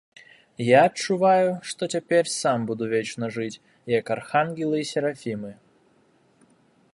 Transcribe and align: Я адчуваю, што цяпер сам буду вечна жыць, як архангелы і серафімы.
Я 0.67 0.79
адчуваю, 0.89 1.49
што 1.71 1.89
цяпер 1.95 2.23
сам 2.41 2.59
буду 2.69 2.87
вечна 2.95 3.25
жыць, 3.37 3.61
як 3.99 4.05
архангелы 4.17 4.77
і 4.85 4.89
серафімы. 4.95 5.51